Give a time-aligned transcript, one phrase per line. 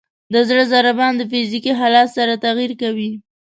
[0.33, 3.11] د زړه ضربان د فزیکي حالت سره تغیر کوي.